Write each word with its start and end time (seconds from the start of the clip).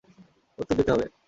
উত্তর 0.57 0.75
দিতে 0.77 0.91
হবে। 0.91 1.05